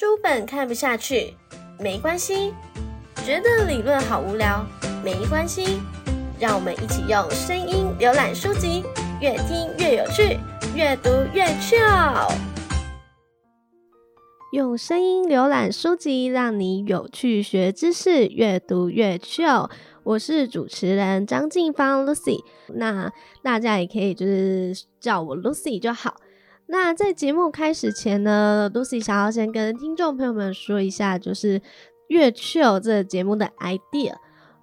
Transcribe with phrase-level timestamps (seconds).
[0.00, 1.34] 书本看不下去，
[1.78, 2.54] 没关系；
[3.22, 4.64] 觉得理论好无聊，
[5.04, 5.78] 没关系。
[6.38, 8.82] 让我们一起用声音浏览书籍，
[9.20, 10.38] 越听越有趣，
[10.74, 12.32] 越读越 chill。
[14.54, 19.70] 用声音浏览书籍，让你有趣学知识，越读越 chill。
[20.02, 23.12] 我是主持人张静芳 Lucy，那
[23.42, 26.16] 大家也可以就是叫我 Lucy 就好。
[26.70, 31.60] 那在节目开始前呢，Lucy 想要先跟听众朋友们说一下，就是
[32.06, 34.14] 越 chill 这个节目的 idea。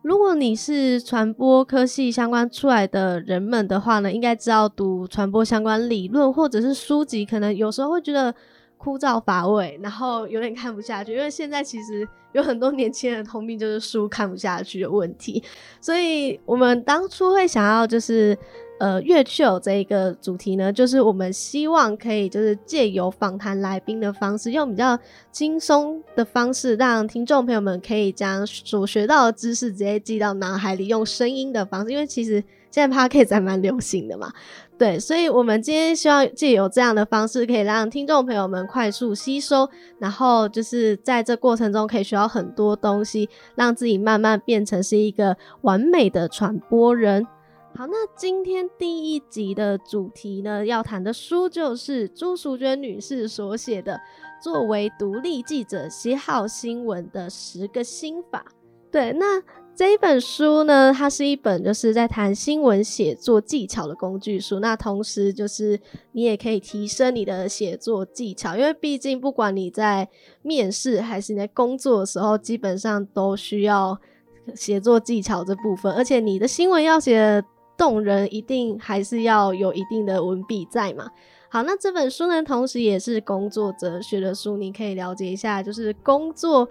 [0.04, 8.34] 如果你是传播科系相关出来的人们的话呢，应该知道读传播相关理论或者是书籍，可能有时候会觉得
[8.78, 11.12] 枯燥乏味，然后有点看不下去。
[11.12, 15.44] 因为现在其实有很多年轻人通病就是书看不下去的问题，
[15.82, 18.38] 所以我们当初会想要就是。
[18.80, 24.98] 呃，月秀这一个主题呢，就是我们希望可以就是借由访谈来宾的方式，用比较
[25.32, 31.92] 轻松的方式，让听众朋友们可以将所学到的知识直接记到脑海里，用声音的方式。
[31.92, 34.32] 因为其实现在 podcast 还蛮流行的嘛，
[34.78, 47.26] 对，所以我们今天希望借由这样的方式，可以让听众朋友们快速吸收，然后就是在这过程中可以学到很多东西，让自己慢慢变成是一个完美的传播人。
[47.78, 53.94] 好，那今天第一集的主题呢，要谈的书就是朱淑娟女士所写的
[54.44, 58.44] 《作为独立记者写好新闻的十个心法》。
[58.92, 59.40] 对，那
[59.76, 64.60] 这一本书呢，它是一本就是在谈新闻写作技巧的工具书。
[64.60, 65.80] 那同时就是
[66.14, 70.10] 你也可以提升你的写作技巧，因为毕竟不管你在
[70.42, 73.96] 面试还是你在工作的时候，基本上都需要
[74.56, 77.46] 写作技巧这部分，而且你的新闻要写。
[77.78, 81.10] 动人一定还是要有一定的文笔在嘛？
[81.50, 86.68] 好，那这本书呢，同时也是工作哲学的书，你可以了解一下，就是工作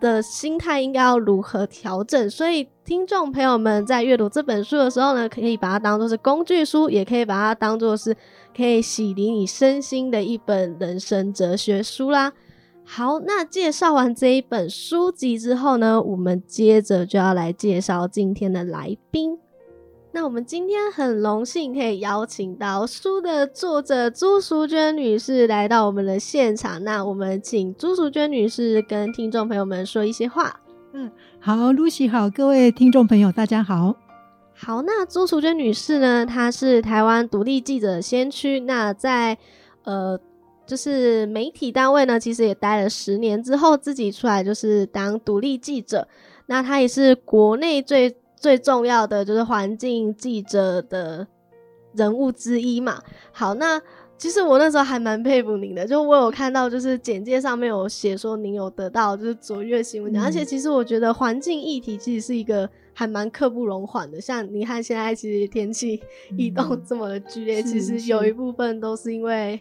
[0.00, 2.28] 的心态应该要如何调整。
[2.28, 8.16] 所以，听众朋友们在阅读这本书的时候呢，可以把它当做是工具书，也可以把它当做是
[8.56, 12.32] 可以洗涤你身心的一本人生哲学书啦。
[12.84, 19.38] 好，那介绍完这一本书籍之后呢，我们接着就要来介绍今天的来宾。
[20.10, 26.82] 那我们今天很荣幸可以邀请到书的作者朱淑娟女士来到我们的现场。
[26.82, 30.58] 那我们请朱淑娟女士跟听众朋友们说一些话。
[30.94, 33.94] 嗯，好，Lucy 好，各位听众朋友大家好。
[34.54, 38.60] 好，那朱淑娟女士呢，她是台湾独立记者先驱。
[38.60, 39.36] 那在
[39.84, 40.18] 呃，
[40.66, 46.08] 就是媒体单位呢，其实也待了十年之后，自己出来就是当独立记者。
[46.46, 48.16] 那她也是国内最。
[48.40, 51.26] 最重要的就是环境记者的
[51.94, 53.02] 人物之一嘛。
[53.32, 53.80] 好，那
[54.16, 64.20] 其实我那时候还蛮佩服您的，就我有看到就是简介上面有写说您有得到就是卓越新闻奖，而且其实我觉得环境议题其实是一个还蛮刻不容缓的。
[64.20, 66.00] 像你看现在其实天气
[66.36, 69.60] 异动这么的剧烈，其实有一部分都是因为。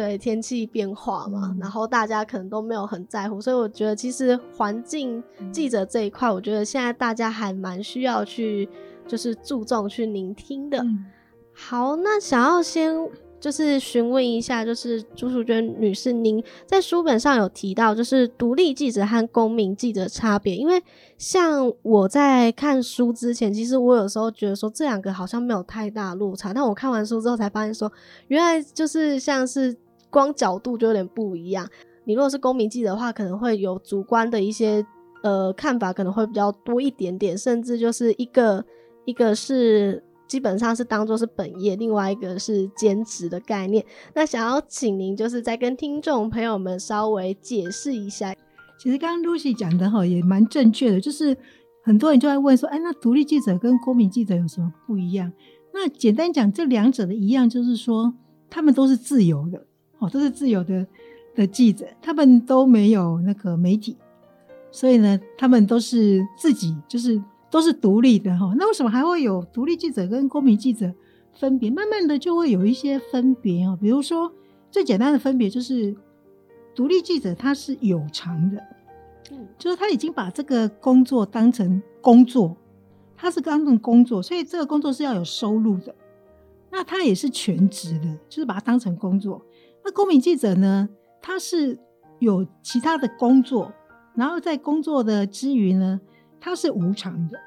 [0.00, 5.22] 对天气变化嘛，然后大家可能都没有很在乎，所以我觉得其实环境
[5.52, 8.66] 记者这一块，我觉得现在大家还蛮需要去
[9.06, 10.82] 就是注重去聆听的。
[11.52, 12.94] 好，那想要先
[13.38, 20.82] 就是询问一下，就是朱淑娟女士，您在书本上有提到就是独立记者和公民记者差别，因为
[21.18, 27.92] 像我在看书之前，其实我有时候觉得说这两个好像没有太大落差，但我看完书之后才发现说，
[28.28, 29.76] 原来就是像是。
[30.10, 31.68] 光角度就有点不一样。
[32.04, 34.84] 你如果是公民记者的话，可能会有主观的一些
[35.22, 38.64] 呃看法，可能会比较多一点点，甚至就是一个
[39.04, 43.84] 一个是基本上是当做是本业，另外一个是兼职的概念。
[44.14, 48.34] 那想要请您就是再跟听众朋友们稍微解释一下。
[48.78, 51.36] 其实刚刚 Lucy 讲的哈也蛮正确的，就是
[51.84, 55.30] 很多人就在问说，哎，那独立记者跟公民记者有什么不一样？
[55.72, 58.14] 那简单讲，这两者的一样就是说，
[58.48, 59.66] 他们都是自由的。
[60.00, 60.84] 哦，都是自由的
[61.34, 63.96] 的记者，他们都没有那个媒体，
[64.72, 68.52] 所以呢，他们都是自己，就是都是独立的哈。
[68.56, 70.92] 那为什么还会有独立记者跟公民记者
[71.34, 71.70] 分别？
[71.70, 73.78] 慢慢的就会有一些分别哦。
[73.80, 74.32] 比如说，
[74.70, 75.94] 最简单的分别就是，
[76.74, 78.62] 独立记者他是有偿的，
[79.30, 82.56] 嗯，就是他已经把这个工作当成工作，
[83.16, 85.94] 他是当成工作，所以这个工作是要有收入的。
[86.72, 89.44] 那他也是全职的，就是把它当成工作。
[89.84, 90.88] 那公民记者呢？
[91.22, 91.78] 他是
[92.18, 93.70] 有其他的工作，
[94.14, 96.00] 然后在工作的之余呢，
[96.40, 97.38] 他是无偿的。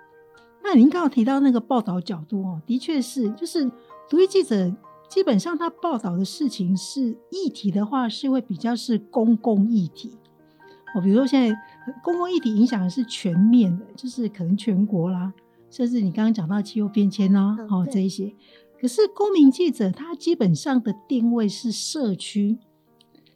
[0.64, 3.70] 那您刚刚提到那个报道角度哦，的确是，就是
[4.08, 4.72] 独立记者
[5.10, 10.18] 基本上他报道的事情是议题的话，是会比较是公共议题，
[10.96, 11.56] 哦，比如说现在
[12.04, 15.34] 公共议题影响的是全面的，就是可能全国啦，
[15.70, 18.34] 甚至你刚刚讲到气候变迁啦，哦这一些。
[18.84, 22.58] 可是公民记者他基本上的定位是社区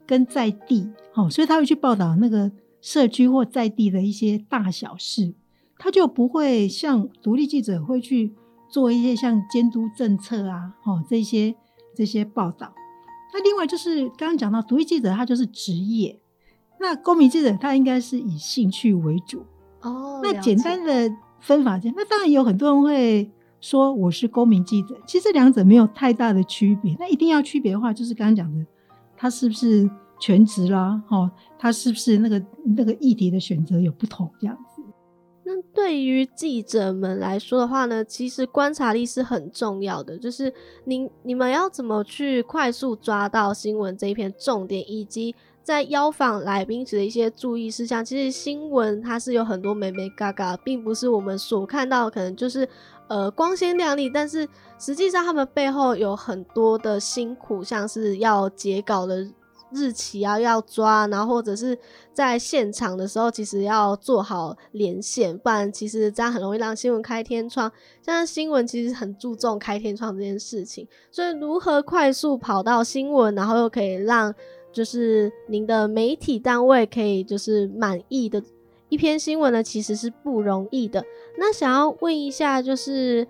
[0.05, 2.51] 跟在地，哦，所以他会去报道那个
[2.81, 5.33] 社区或在地的一些大小事，
[5.77, 8.33] 他就不会像独立记者会去
[8.69, 11.55] 做一些像监督政策啊，哦这些
[11.95, 12.73] 这些报道。
[13.33, 16.19] 那另外就是刚刚讲到独立记者，他就是职业。
[16.77, 19.45] 那公民记者他应该是以兴趣为主
[19.79, 20.19] 哦。
[20.21, 21.09] 那简单的
[21.39, 26.95] 分法，那当然有很多人会说我是公民记者，其实两者没有太大的区别。
[26.99, 28.65] 那一定要区别的话，就是刚刚讲的，
[29.15, 29.89] 他是不是
[30.19, 31.01] 全职啦？
[31.09, 32.41] 哦，他是不是那个
[32.75, 34.81] 那个议题的选择有不同这样子？
[35.43, 40.53] 那对于记者们来说的话呢，其实观察力是很重要的，就是
[40.85, 45.33] 您你们要怎么去快速抓到新闻这一篇重点，以及。
[45.63, 52.65] 在邀访来宾时的一些注意事项，其实新闻它是有很多美美嘎嘎，并不是我们所看到可能就是
[53.07, 54.47] 呃光鲜亮丽，但是
[54.79, 59.27] 实际上他们背后有很多的辛苦，像是要截稿的
[59.71, 61.77] 日期啊要抓，然后或者是
[62.13, 67.69] 在现场的时候，其实要做好连线，不然其实这样很容易让新闻开天窗。
[68.01, 74.33] 像新闻其实很注重开天窗这件事情，所以如何快速跑到新闻，然后又可以让
[74.71, 78.41] 就是您的媒体单位可以就是满意的
[78.89, 81.03] 一篇新闻呢，其实是不容易的。
[81.37, 83.27] 那想要问一下，就是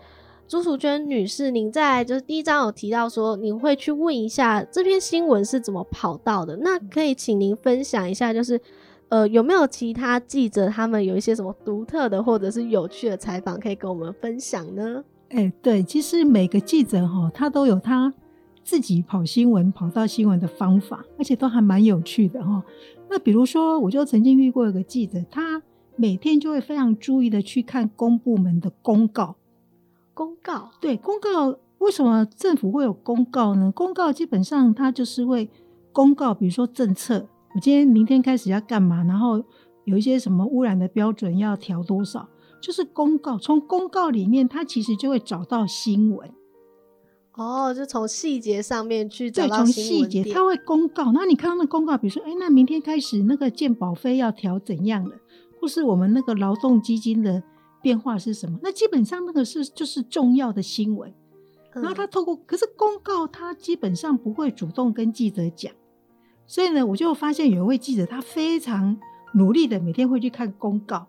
[0.48, 6.56] 朱淑娟女士，您在就是第一章有提到说，您会去问一下这篇新闻是怎么跑到的？
[6.57, 8.59] 那可以请您分享一下，就是
[9.09, 15.03] 呃有没有其他记者他们有一些什么独特的或者是有趣的采访可以跟我们分享呢？
[15.30, 18.13] 哎，对，其实每个记者哈，他都有他。
[18.63, 22.62] 自己跑新闻、跑到新闻的方法，而且都还蛮有趣的哈。
[23.09, 25.62] 那比如说，我就曾经遇过一个记者，他
[25.95, 29.36] 每天就会非常注意的去看公部门的公告。
[30.13, 33.71] 公告对公告，为什么政府会有公告呢？
[33.71, 35.50] 公告基本上它就是会
[35.92, 39.44] 公告，比如说政策，我今天、明天开始要干嘛，然后
[39.86, 42.27] 有一些什么污染的标准要调多少，
[42.62, 43.38] 就是公告。
[43.38, 46.30] 从公告里面，它其实就会找到新闻。
[47.38, 51.12] 哦，就从细节上面去找到细节，他会公告。
[51.12, 55.16] 那你看到那公告，比如说，哎，那明天开始那个健保费要调怎样的，
[55.62, 57.44] 或是我们那个劳动基金的
[57.80, 58.57] 变化是什么？
[58.63, 61.13] 那基本上那个是就是重要的新闻。
[61.74, 65.72] 然后他透过，可是公告他基本上不会主动跟记者讲。
[66.48, 68.98] 所以呢，我就发现有一位记者，他非常
[69.36, 71.06] 努力的每天会去看公告。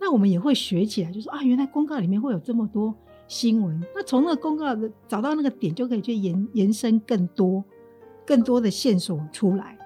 [0.00, 2.94] 那我们也会学起来，就说啊，原来公告里面会有这么多。
[3.28, 7.64] 新闻，那从那个公告的找到那个点，就可以去延延伸更多、
[8.24, 9.76] 更多的线索出来。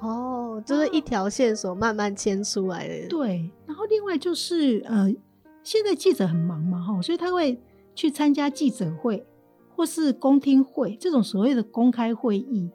[0.00, 3.08] 哦，就是一条线索慢慢牵出来的。
[3.08, 5.12] 对，然后另外就是呃，
[5.62, 7.60] 现在记者很忙嘛，哈，所以他会
[7.94, 9.26] 去参加记者会
[9.74, 12.70] 或是公听会这种所谓的公开会议。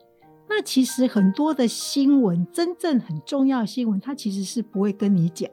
[0.49, 5.49] 那其实很多的新闻，真正很重要的新闻，他其实是不会跟你讲。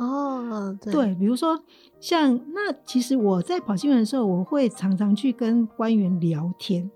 [0.00, 1.62] 哦，对，比如说
[2.00, 6.90] 像那，其实我在跑新闻的时候，我会常常去跟官员聊天。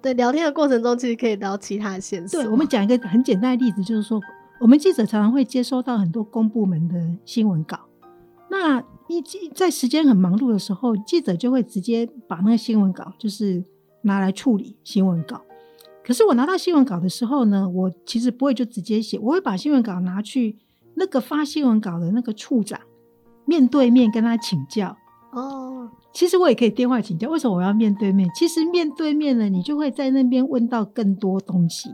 [0.00, 2.40] 对，聊天的过程中，其实可以聊其他线索。
[2.40, 4.20] 对，我们讲一个很简单的例子，就是说，
[4.60, 6.94] 我们记者常常会接收到很多公部门的
[7.24, 7.80] 新闻稿。
[8.48, 9.20] 那一
[9.52, 13.64] 在时间很忙碌的时候，记者就会直接把那个新闻稿就是
[14.02, 15.42] 拿来处理新闻稿。
[16.04, 20.56] 可是我拿到新闻稿的时候呢，我其实不会就直接写，我会把新闻稿拿去。
[20.94, 22.80] 那个发新闻稿的那个处长，
[23.44, 24.96] 面对面跟他请教
[25.32, 25.90] 哦。
[26.12, 28.28] 其实我也可以电话请教，为什么我要面对面？
[28.34, 31.88] 其实面对面呢，你就会在那边问到更多东西。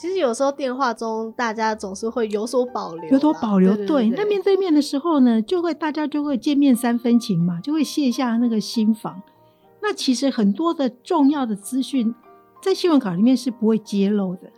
[0.00, 3.76] 其实有时候电话中大家总是会有所保留，有所保留。
[3.86, 9.20] 对，那面对面的时候呢，就会大家就会见面三分情嘛，就会卸下那个心防。
[9.82, 12.14] 那其实很多的重要的资讯，
[12.62, 14.50] 在新闻稿里面是不会揭露的。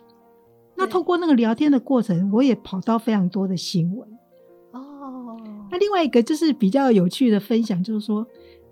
[0.82, 4.08] 那透过那个聊天的过程，我也跑到非常多的新闻
[4.72, 5.40] 哦。
[5.70, 8.26] 那另外一个就是比较有趣的分享，就是说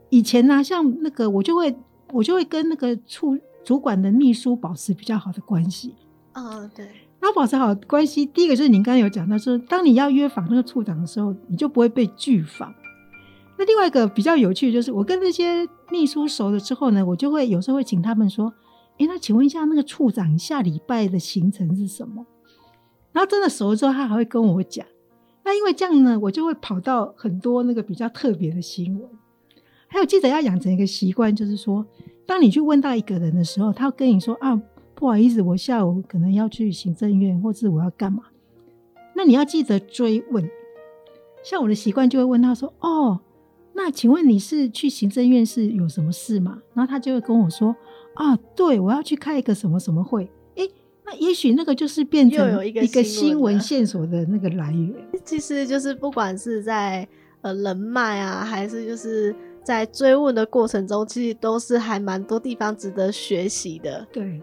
[0.09, 1.73] 以前呢，像那个我就会
[2.13, 5.95] 我就会跟那个处主管的秘书保持比较好的关系
[6.35, 6.69] 哦。
[6.75, 6.85] 对，
[7.21, 12.75] 然后保持好关系，第一个就是您刚刚有讲到说，当你要约访那个处长的时候，你就不会被拒访。
[13.57, 18.53] 那另外一个比较有趣的就是，我跟那些秘书熟了之后呢，我就会有时候会请他们说。
[19.01, 22.27] 哎，那请问一下，那个处长下礼拜的行程是什么？
[23.13, 24.87] 然后真的熟了之后，他还会跟我讲。
[25.43, 29.09] 那因为这样呢，我就会跑到很多那个比较特别的新闻。
[29.89, 31.85] 还有记者要养成一个习惯，就是说，
[32.27, 34.61] 当你去问到一个人的时候，他跟你说啊，
[34.95, 38.25] 不好意思，我下午可能要去行政院，或是我要干嘛。
[39.17, 40.47] 那你要记得追问。
[41.43, 43.19] 像我的习惯就会问他说：“哦，
[43.73, 47.75] 那请问你是去行政院是有什么事吗？”然后他就会跟我说
[48.15, 50.71] ：“啊，对，我要去开一个什么什么会。”诶，
[51.05, 54.95] 那也许那个就是变成又有一个一个新闻 线索的那个来源。
[55.25, 57.07] 其实就是不管是在
[57.43, 64.07] 呃人脉啊，还是就是在追问的过程中，其实都是还蛮多地方值得学习的。
[64.13, 64.43] 对，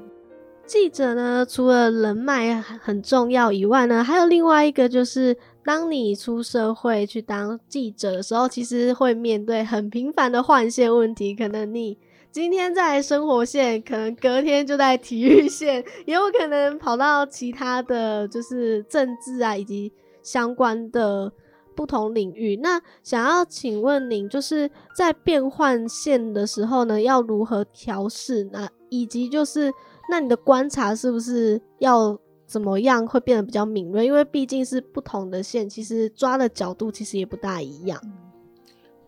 [0.66, 11.36] 记者呢，除了人脉很重要以外呢，还有另外一个就是，当你出社会去当记者的时候，其实会面对很频繁的换线问题。
[11.36, 11.98] 可能你
[12.38, 19.92] 今天在生活线，可能隔天就在体育线，也有可能跑到其他的就是政治啊以及
[20.22, 21.34] 相关的
[21.76, 22.56] 不同领域。
[22.58, 28.44] 那想要请问您，就是在变换线的时候呢，要如何调试？
[28.54, 29.74] 那以及就是
[30.08, 32.16] 那你的观察是不是要
[32.46, 34.06] 怎么样会变得比较敏锐？
[34.06, 38.00] 因为毕竟是不同的线，其实抓的角度其实也不大一样。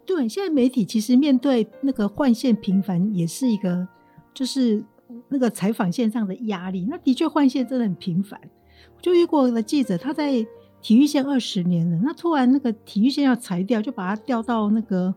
[0.10, 3.88] 对，现在媒体其实面对那个换线频繁，也是一个
[4.34, 4.84] 就是
[5.28, 6.88] 那个采访线上的压力。
[6.90, 8.42] 那的确换线真的很频繁。
[8.98, 10.44] 我就遇过一个记者，他在
[10.82, 15.14] 体育线二十年了，那突然那个体育线要裁掉，就把他调到那个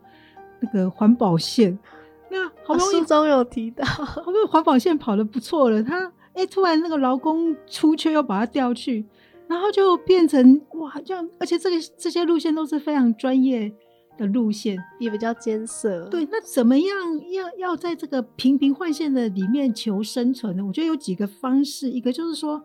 [0.59, 1.75] 那个环保线。
[2.29, 9.03] 那好不容易书中有提到，好不容易环保线跑的不错了，他哎、诶突然那个劳工出缺又把他调去，
[9.47, 13.73] 然后就变成哇这样，而且这个这些路线都是非常专业
[14.17, 14.77] 的路线。
[14.99, 16.07] 也比较艰涩。
[16.09, 16.87] 对，那怎么样
[17.31, 20.65] 要要在这个频频换线的里面求生存呢？
[20.65, 22.61] 我觉得有几个方式，一个就是说，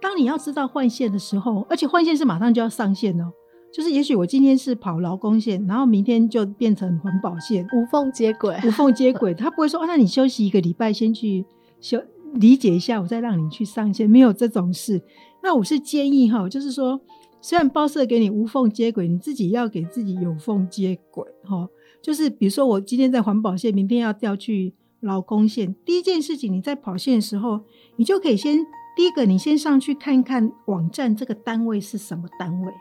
[0.00, 3.30] 当你要知道换线的时候，而且换线是马上就要上线哦，
[3.72, 8.56] 就是也许我今天是跑劳工线，然后明天就变成环保线，无缝接轨。
[8.64, 11.44] 无缝接轨，他不会说哦，那你休息一个礼拜先去
[11.80, 12.00] 休
[12.34, 15.02] 理解一下，我再让你去上线，没有这种事。
[15.42, 17.00] 那我是建议哈，就是说，
[17.40, 21.68] 虽然报社给你无缝接轨，你自己要给自己有缝接轨哈。
[22.02, 27.60] 就是比如说，我今天在环保线，明天要调去劳工线，第一件事情你在跑线的时候，
[27.96, 28.58] 你就可以先
[28.96, 32.72] 第一个，你先上去看看网站这个单位是什么单位。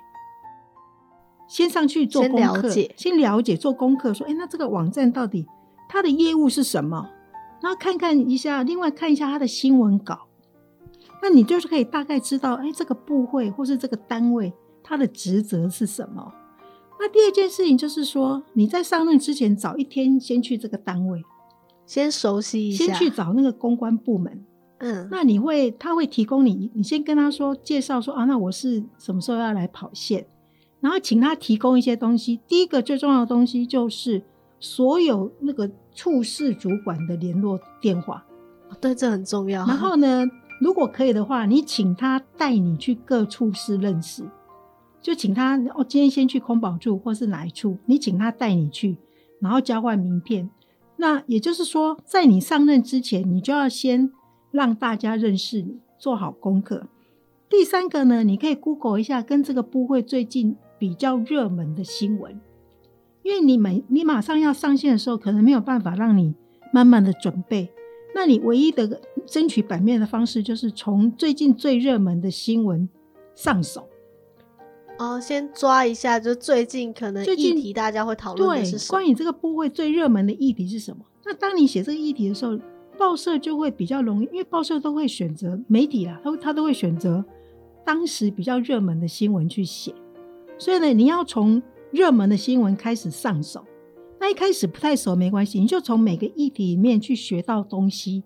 [1.47, 5.45] 先上去做功课，了解先了解做功课，说，哎，那这个网站到底
[5.87, 7.09] 它的业务是什么？
[7.61, 10.26] 然后看看一下，另外看一下它的新闻稿，
[11.21, 16.33] 那你就是可以大概知道，哎，这个部会或是这个单位它的职责是什么。
[16.99, 21.23] 那第二件事情就是说，你在上任之前早一天先去这个单位，
[21.85, 24.43] 先熟悉一下，先去找那个公关部门。
[24.79, 30.25] 嗯，那你会，他会提供你，你先跟他说介绍说啊，那我是什么时候要来跑线，
[30.79, 32.39] 然后请他提供一些东西。
[32.47, 34.23] 第一个最重要的东西就是
[34.59, 38.23] 所有那个处室主管的联络电话。
[38.79, 39.65] 对，这很重要。
[39.65, 40.23] 然后呢，
[40.59, 44.23] 如果可以的话，你请他带你去各处室认识，
[45.01, 48.97] 就请他哦，今天先去空保处或是哪一处，你请他带你去，
[49.39, 50.49] 然后交换名片。
[50.97, 54.11] 那也就是说，在你上任之前，你就要先
[54.49, 56.87] 让大家认识你，做好功课。
[57.47, 62.41] 第三个呢，你可以 Google 一下跟这个部会最近比较热门的新闻，
[63.21, 66.33] 因为你每你马上要上线的时候，可能没有办法让你
[66.73, 67.69] 慢慢的准备。
[68.17, 72.89] 那你唯一的争取版面的方式，就是从最近最热门的新闻
[73.35, 73.87] 上手。
[74.97, 79.05] 哦，先抓一下，就最近可能议题大家会讨论对的是，什么关？
[79.05, 81.05] 于这个部位最热门的议题是什么？
[81.23, 82.57] 那当你写这个议题的时候，
[82.97, 87.23] 报社就会比较容易，因为报社都会选择媒体啦，他他都会选择
[87.85, 89.93] 当时比较热门的新闻去写。
[90.57, 93.63] 所以呢，你要从热门的新闻开始上手。
[94.19, 98.23] 那一开始不太熟没关系，你就从每个议题里面去学到东西。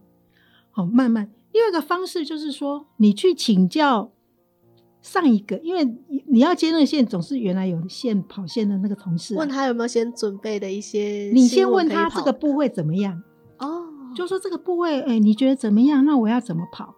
[0.72, 1.30] 好，慢慢。
[1.52, 4.12] 另外一个方式就是说，你去请教
[5.02, 13.22] 上一个，因为你你要接那个线，总是原来有线跑线的那个同事啊、问他有没有先准备的一些，你先问他这个部位怎么样，
[13.60, 13.84] 哦，
[14.16, 16.06] 就说这个部位，哎、你觉得怎么样？
[16.06, 16.96] 那我要怎么跑？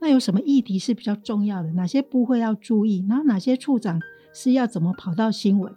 [0.00, 1.70] 那有什么议题是比较重要的？
[1.70, 3.06] 哪些部会要注意？
[3.08, 3.98] 然后哪些处长
[4.34, 5.74] 是要怎么跑到新闻？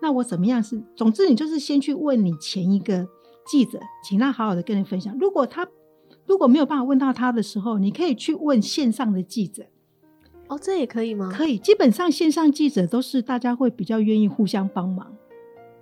[0.00, 0.82] 那我怎么样是？
[0.94, 3.06] 总之，你就是先去问你前一个
[3.46, 5.16] 记者，请他好好的跟你分享。
[5.18, 5.66] 如果他
[6.26, 9.64] 如果没有办法问到他的时候，你可以去问线上的记者，
[10.48, 11.30] 哦，这也可以吗？
[11.32, 11.58] 可以。
[11.58, 15.14] 基本上线上记者都是大家会比较愿意互相帮忙。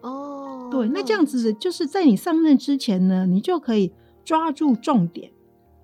[0.02, 3.92] 哦，对，那这样子就是在你上任之前呢，你就可以
[4.24, 5.30] 抓住重点。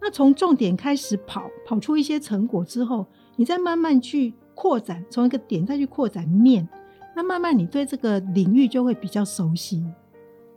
[0.01, 6.69] 那从重点开始跑，跑出一些成果之后，你再慢慢去扩展，从一个点再去扩展面，
[7.23, 9.81] 那慢慢你对这个领域就会比较熟悉。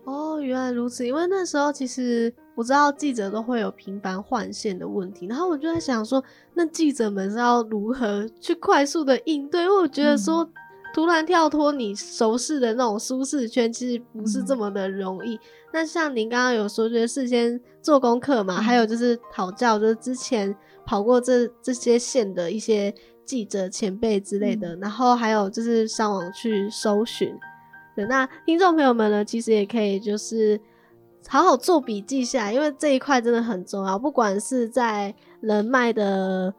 [0.04, 1.06] 哦，原来如此。
[1.06, 6.24] 因为那时候其实我知道记者都会有频繁换线的问题，然后我就在想说，
[6.56, 9.62] 那记者们是要如何 去快速的应对？
[9.62, 10.50] 因为我觉得说，
[10.92, 15.40] 突然跳脱你熟悉的那种舒适圈，其实不是这么的容易。
[15.72, 22.92] 那像您刚刚有说，就是事先做功课嘛，还有就是讨教，就是之前跑过这这些线的一些
[23.26, 27.36] 记者前辈之类的，然后还有就是上网去搜寻。
[27.96, 30.60] 对，那听众朋友们呢，其实也可以就是。
[31.28, 33.98] 好好做笔记下来，因为这一块真的很重要。
[33.98, 36.54] 不管是在人脉的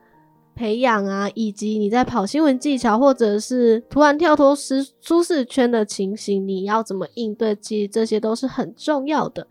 [0.57, 7.55] 培养啊，以及你在跑新闻技巧，或者是突然跳脱舒舒适圈的情形，你要怎么应对？
[7.55, 9.47] 其实这些都是很重要的。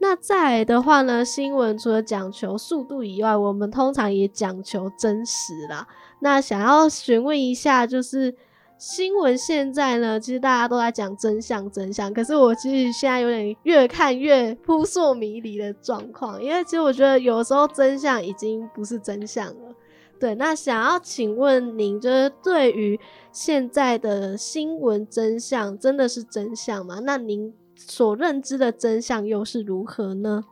[0.00, 5.86] 那再的话呢，新闻除了讲求速度以外，我们通常也讲求真实啦。
[6.20, 8.34] 那想要询问一下，就是。
[8.82, 12.10] 新闻现在呢，其实大家都在讲真相，真相。
[12.14, 19.74] 可是我其实现在有点越看越扑朔迷离的状况，因为其实我觉得有时候真相已经不是真相了。
[20.18, 22.98] 对，那想要请问您，就是对于
[23.30, 27.00] 现在的新闻真相，真的是真相吗？
[27.00, 30.42] 那您所认知的真相又是如何呢？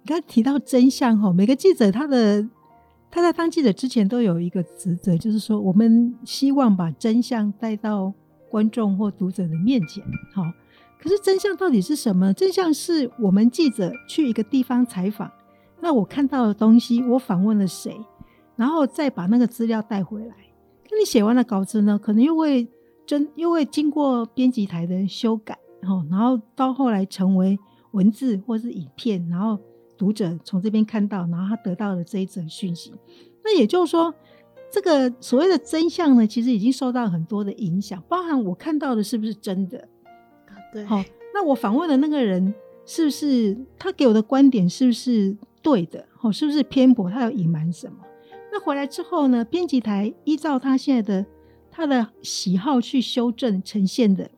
[0.00, 2.48] 你刚提到真相哈，每个记者他的。
[3.14, 8.12] 他在当记者之前都有一个职责，就是说我们希望把真相带到
[8.50, 10.02] 观众或读者的面前。
[10.32, 10.42] 好，
[11.00, 12.34] 可是真相到底是什么？
[12.34, 15.30] 真相是我们记者去一个地方采访，
[15.80, 17.96] 那我看到的东西，我访问了谁，
[18.56, 20.34] 然后再把那个资料带回来。
[20.90, 22.66] 那你写完了稿子呢，可能又会
[23.06, 27.56] 真又会经过编辑台的修改，哦，然后到后来成为
[27.92, 29.56] 文字或是影片，然后。
[30.04, 32.92] 读者从这边看到，然后他得到了这一则讯息，
[33.42, 34.12] 那也就是说，
[34.70, 39.88] 这个所谓的真相呢，其实已经受到很多的影响，包含我看到的是不是真的？
[40.74, 42.52] 对，好，那我访问的那个人
[42.84, 46.04] 是不是他给我的观点是不是对的？
[46.20, 47.08] 哦，是不是偏颇？
[47.08, 47.96] 他有隐瞒什么？
[48.52, 51.26] 那回来之后呢，编辑台依照他现在的
[51.70, 54.30] 他的喜好去修正呈现的，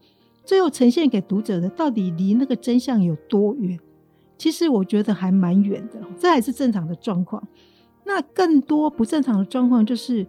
[0.45, 3.77] 最后呈现给读者的，到底离那个真相有多远？
[4.38, 7.46] 其实我觉得还蛮远的，这还是正常的状况。
[8.05, 10.27] 那更多不正常的状况就是，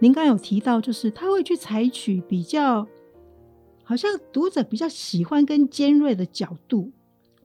[0.00, 2.86] 您刚有提到，就是他会去采取比较，
[3.84, 6.90] 好像读者比较喜欢跟尖锐的角度，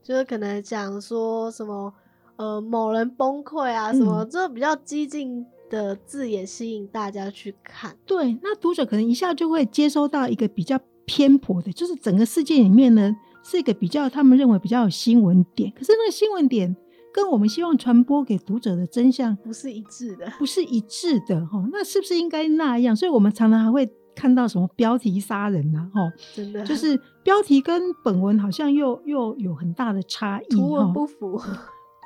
[0.02, 1.94] 就是可能讲说什么，
[2.36, 7.96] 呃，某人崩溃啊，什么，这比较激进的字眼吸引大家去看。
[8.04, 13.14] 对，那读者可能一下就会接收到一个比较偏颇的，就是整个世界里面呢。
[13.50, 16.76] 是一个比较，他们认为比较有新闻点，可是那个新闻点
[17.10, 21.66] 跟我们希望传播给读者的真相不是一致的，不是一致的哈。
[21.72, 22.94] 那是不是应该那样？
[22.94, 31.40] 所以我们常常还会看到什么标题杀人呐，哈，真的就是标题跟本文好像又又有很大的差异，图文不符。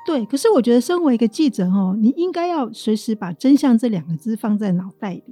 [0.07, 5.23] 对，可是我觉得身为一个记者哈，你应该要随时把真相这两个字放在脑袋里。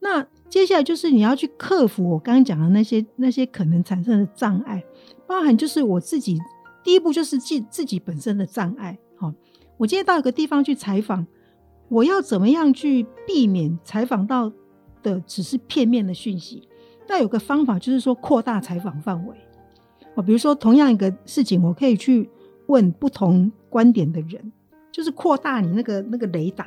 [0.00, 4.82] 那接下来就是你要去克服我刚刚讲的那些那些可能产生的障碍。
[5.28, 6.40] 包含就是我自己，
[6.82, 8.98] 第一步就是自自己本身的障碍。
[9.16, 9.32] 好，
[9.76, 11.26] 我今天到一个地方去采访，
[11.90, 14.50] 我要怎么样去避免采访到
[15.02, 16.66] 的只是片面的讯息？
[17.06, 19.36] 那有个方法就是说扩大采访范围。
[20.14, 22.28] 哦，比如说同样一个事情，我可以去
[22.66, 24.50] 问不同观点的人，
[24.90, 26.66] 就是扩大你那个那个雷达，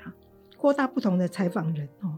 [0.56, 1.90] 扩大不同的采访人。
[2.02, 2.14] 哦，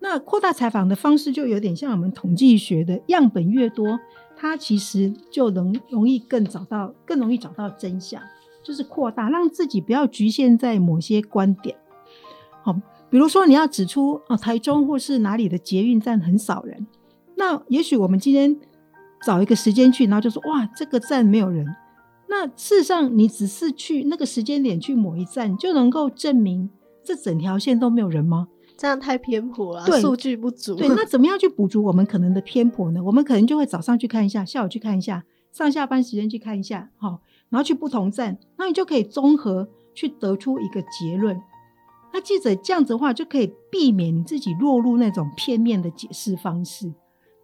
[0.00, 3.98] 那扩大采访的方式就有点像我们统计学的样本越多。
[4.36, 8.20] 它其实就能容易更找到，更容易找到真相，
[8.62, 11.76] 就是扩大，让自己不要局限在某些观点。
[12.62, 12.72] 好，
[13.10, 16.86] 比如说你要指出哦，台中或是哪里的捷运站很少人，
[17.36, 18.56] 那也许我们今天
[19.24, 21.66] 找一个时间去，然后就说哇，这个站没有人。
[22.26, 26.68] 那事实上，你只是去那个时间点去某一站，就能够证明
[27.04, 28.48] 这整条线都没有人吗？
[28.84, 30.74] 这样太偏颇了，数据不足。
[30.74, 33.02] 对，那 怎么样去补足我们可能的偏颇呢？
[33.02, 41.40] 我们可能就会早上去看一下，下午去看一下，上下班时间去看一下，好，然后去不同站，那你就可以综合去得出一个结论。
[42.12, 46.92] 那记者这样子的话，就可以避免你自己落入那种片面的解释方式。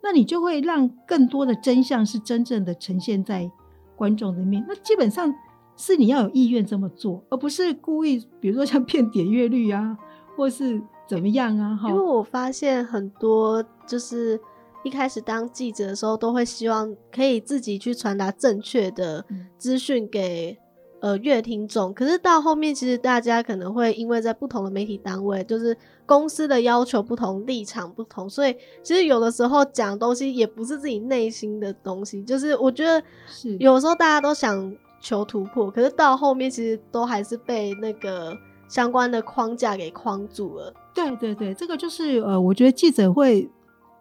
[0.03, 3.50] 那你就会让更多的真相是真正的呈现在
[3.96, 4.62] 观众的面。
[4.68, 5.35] 那基本上
[5.74, 9.96] 是你要有意愿这么做，而不是故意，比如说像 骗点阅率啊，
[10.37, 10.83] 或是。
[11.11, 11.77] 怎么样啊？
[11.88, 14.38] 因为我发现很多就是
[14.85, 19.25] 一开始当记者的时候，都会希望可以自己去传达正确的
[19.59, 20.57] 资讯给
[21.01, 21.92] 呃乐听众。
[21.92, 32.23] 可是到后面，其实大家可能会因为在不同的媒体单位，就是公司的要求不同、立场不同，所以其实有的时候讲东西也不是自己内心的东西。
[32.23, 38.33] 就是我觉得是有时候大家都想求突破，可是到后面其实都还是被那个
[38.68, 40.73] 相关的框架给框住了。
[40.94, 43.48] 对对对，这个就是呃，我觉得记者会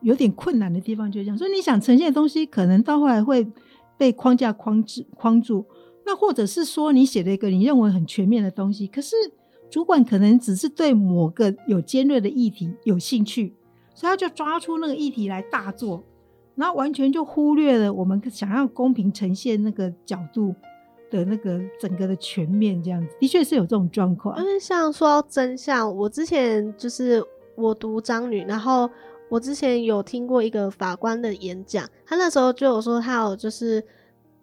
[0.02, 1.38] 有点困难的地方，就是这样。
[1.38, 3.47] 所以你想呈现的东西，可能到后来会
[3.97, 5.65] 被框架框住框住。
[6.06, 9.15] 那或者是说，你写了一个你认为很全面的东西，可是
[9.69, 13.54] 主管可能只是对某个有尖锐的议题有兴趣，
[13.93, 16.04] 所以他就抓出那个议题来大做，
[16.56, 20.56] 然后完全就忽略了我们想要公平呈现那个角度
[21.10, 24.38] 的那个整个的全面，这样子的确是有这种状况。
[24.39, 27.24] 因为像说到真相，我之前就是
[27.56, 28.89] 我读张女，然后
[29.30, 33.84] 我之前有听过一个法官的演讲，他那时候就有说他有就是。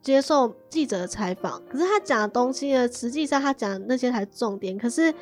[0.02, 4.78] 接受记者的采访，可是他讲的东西呢，实际上他讲那些才重点。
[4.78, 5.12] 可是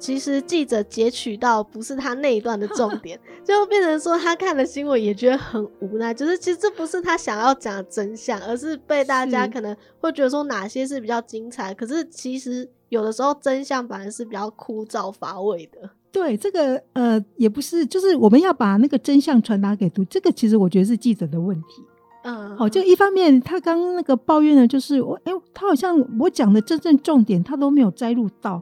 [0.00, 6.12] 其实记者截取到不是他那一段的重点， 就变成说他看了新闻也觉得很无奈。
[6.12, 11.74] 就是其实这不是他想要讲的真相，而是被大家可能会觉得说哪些是比较精彩。
[11.74, 15.90] 可是其实有的时候真相反而是比较枯燥乏味的。
[16.10, 21.84] 对，这个呃也不是，就是我们要把那个真相传达给读，这个其实我觉得是记者的问题。
[22.22, 28.60] 嗯，好，就一方面，他刚刚那个抱怨呢，就是我，哎，他好像我讲的真正重点，他都没有摘录到，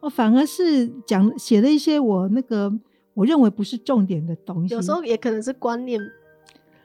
[0.00, 2.72] 哦，反而是讲写了一些我那个
[3.14, 4.74] 我认为不是重点的东西。
[4.74, 6.00] 有时候也可能是观念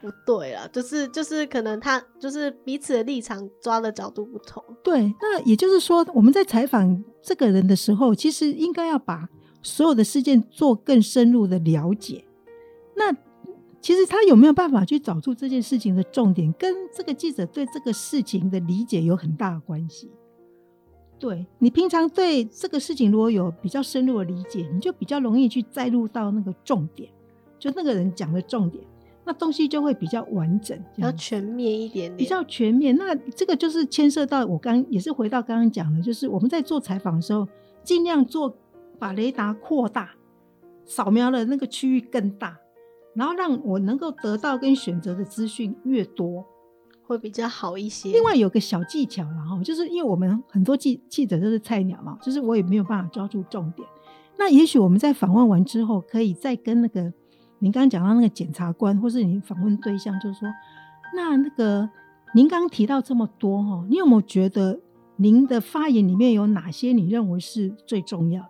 [0.01, 4.63] 不对了，就是就是可能他就是彼此的立场抓的角度不同。
[4.83, 9.29] 对，那也就是说，我们在采访这个人的时候，其实应该要把
[9.61, 12.23] 所有的事件做更深入的了解。
[12.95, 13.15] 那。
[13.81, 20.09] 其实他有没有办法去找出这件事情的重点，跟这个记者对这个事情的理解有很大的关系。
[21.17, 27.09] 对你平常对这个事情如果有比较深入的理解，你就比较容易去载入到那个重点，
[27.57, 28.83] 就那个人讲的重点，
[29.23, 32.95] 那东西就会比较完整，比较全面一点点，比较全面。
[32.97, 37.47] 那这个就是牵涉到我刚也是回到刚刚讲的，就是我们在做采访的时候，
[37.83, 38.55] 尽量做
[38.99, 40.11] 把雷达扩大，
[40.85, 42.57] 扫描的那个区域更大。
[43.15, 46.45] 然后让我能够得到跟选择的资讯越多，
[47.05, 48.11] 会比较好一些。
[48.11, 53.87] 另外有个小技巧然后就是因为我们很多记记者都是菜鸟嘛，就是我也没有办法抓住重点。
[54.37, 57.13] 那也许我们在访问完之后，可以再跟那个
[57.59, 60.49] 您刚刚讲到那个检察官，或是你访问对象，就是说，
[61.15, 61.89] 那那个
[62.33, 64.79] 您刚刚提到这么多哈，你有没有觉得
[65.15, 68.49] 您的发言里面有哪些你认为是最重要的？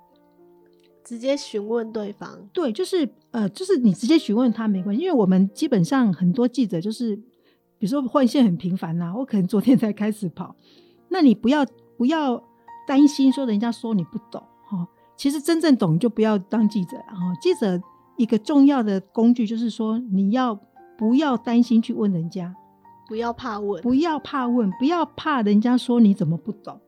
[1.04, 7.16] 直接询问对方，对，就是呃，就是你直接询问他没关系，因为我们基本上很多记者就是，
[7.78, 10.56] 比如说换线很频繁呐，我可能昨天才开始跑，
[11.10, 11.66] 那你不要
[11.98, 12.42] 不要
[12.88, 17.34] 担心说人家说你不懂哈，其实真正懂就不要当记者哈。
[17.42, 17.82] 记者
[18.18, 20.58] 一个重要的工具就是说，你要
[20.98, 22.56] 不要担心去问人家，
[23.08, 26.80] 不要怕问，不要怕问，不要怕人家说你怎么不懂，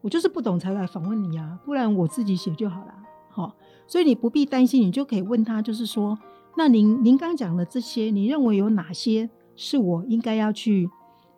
[0.00, 2.94] 我就是不懂才来访问你啊，不然我自己写就好了。
[3.28, 3.54] 好，
[3.86, 6.18] 所以你不必担心，你就可以问他，就是说，
[6.56, 9.28] 那您您刚讲的这些，你认为有哪些
[9.62, 10.88] 是我应该要去，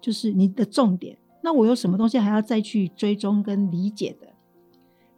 [0.01, 1.19] 就是你的重点？
[1.43, 4.29] 那我有什么东西还要再去追踪跟理解的？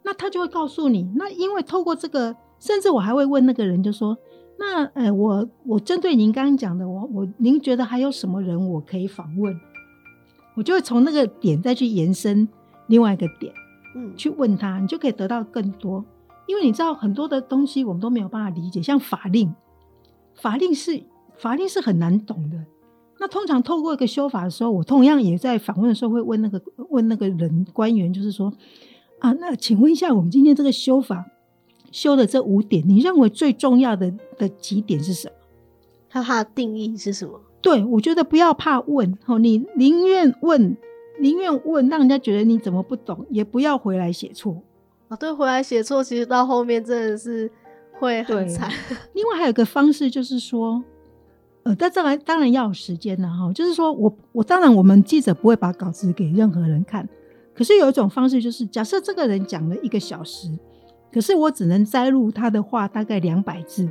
[0.03, 1.03] 那他就会告诉你。
[1.15, 4.17] 那因为透过这个，甚至我还会问那个人，就说，
[4.59, 9.55] 那呃，我我针对您刚刚讲的，我我您觉得还有什么人我可以访问？
[10.55, 12.49] 我就会从那个点再去延伸
[12.87, 13.53] 另外一个点，
[13.95, 16.03] 嗯，去问他，你就可以得到更多。
[16.47, 19.55] 因为你知道很多的东西我们都没有办法理解，像法令，
[20.35, 21.03] 法令是
[21.37, 22.65] 法令是很难懂的。
[23.25, 26.61] 那通常透过一个修法的时候，我同样也在访问的时候会问那个
[26.91, 28.53] 问那个人官员，就是说
[29.19, 31.25] 啊，那请问一下，我们今天这个修法
[31.91, 35.35] 修的这五点，你认为最重要的的几点是什么？
[36.11, 37.41] 它它的定义是什么？
[37.63, 40.77] 对我觉得不要怕问哦，你宁愿问，
[41.19, 44.61] 宁愿问，让人家觉得你怎么不懂，也不要回来写错。
[45.09, 47.51] 啊，对，回来写错，其实到后面真的是
[47.93, 48.71] 会很惨。
[49.15, 50.85] 另外还有一个方式就是说，
[51.65, 53.53] 呃，但这然当然要有时间了哈。
[53.53, 57.09] 就是说我我当然我们记者不会把稿子给任何人看，
[57.55, 60.49] 可是有一种方式就是，假设这个人讲了一个小时，
[61.13, 63.91] 可是我只能摘录他的话大概两百字，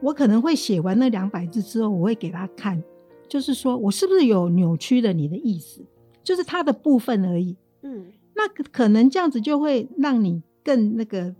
[0.00, 2.82] 我可能会写完那两百字之后，我会给他看，
[3.28, 5.84] 就是说我是不是有扭曲了你的意思，
[6.22, 7.56] 就是他的部分而已。
[7.82, 8.06] 嗯。
[8.36, 11.32] 那可能这样子就会让你更那个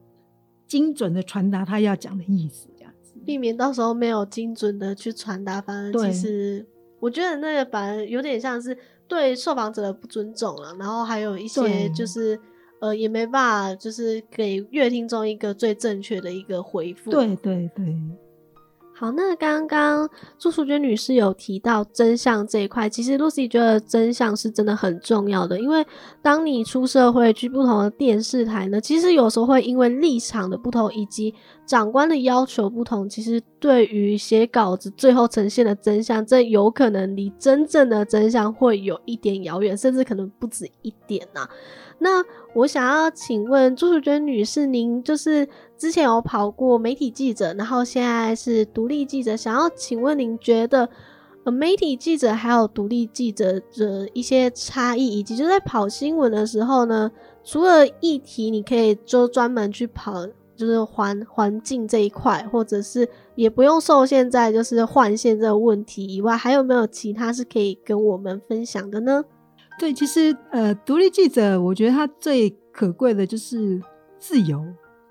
[0.68, 2.68] 精准的传达他要讲的意思，
[3.24, 5.60] 避免到时候没有精准的去传达。
[5.60, 6.64] 反而其实
[7.00, 8.76] 我觉得那个反而有点像是
[9.08, 12.38] 对受访者的不尊重了，然后还有一些就是
[12.80, 13.32] 呃也没办
[13.70, 17.10] 法就是给乐听众一个最正确的一个回复。
[17.10, 17.96] 对对对。
[18.96, 25.84] 好，那刚刚朱淑娟女士有提到真相这一块，其实 Lucy 觉得真相是真的很重要的，因为
[26.22, 31.34] 当你出社会去不同的电视台呢，其实有时候会因为立场的不同以及
[31.66, 41.48] 长官的要求不同，其实对于写稿子最后呈现的真相，这有可能离真正的真相会有一点遥远，甚至可能不止一点呐。
[42.04, 50.86] 那我想要请问朱淑娟女士，您就是之前有跑过媒体记者，然后现在是独立记者，想要请问您觉得
[51.44, 57.10] 呃媒体记者还有独立记者的一些差异，以及就在跑新闻的时候呢，
[57.42, 69.24] 除了议题，你可以就专门去跑就是环环境这一块，或者是也不用受限在就是换线这个问题以外，还有没有其他是可以跟我们分享的呢？
[69.76, 73.82] 对，其实呃，独立记者，我觉得他最可贵的就是
[74.18, 74.64] 自由。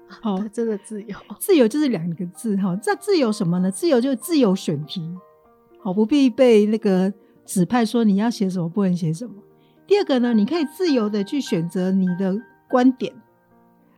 [0.07, 2.73] 好，真的自由，自由就是两个字哈。
[2.81, 3.69] 这自由什么呢？
[3.69, 5.01] 自由就是自由选题，
[5.79, 7.11] 好，不必被那个
[7.45, 9.33] 指派说你要写什么，不能写什么。
[9.85, 13.13] 第二个呢，你可以自由的去选择你的观点，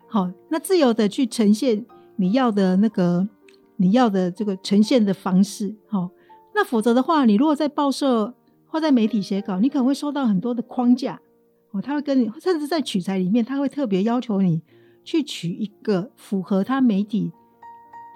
[0.08, 3.28] 好，那自由的去呈现你要的那个
[3.76, 6.10] 你要的这个呈现的方式，好。
[6.56, 8.34] 那否则的话，你如果在报社。
[8.76, 11.18] 或在媒体写稿，你可能会收到很多的框架
[11.72, 14.62] 哦，他会跟你，甚至在取材里面，他会特别要求你
[15.06, 17.32] 去取一个符合他媒体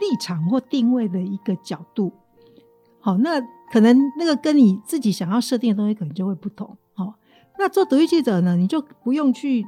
[0.01, 2.11] 立场或定位的一个角度。
[2.99, 3.39] 好，那
[3.71, 6.77] 可能那个跟你自己想要设定的东西可能就会不同。
[6.93, 7.13] 好，
[7.57, 9.65] 那做独立记者呢，你就不用去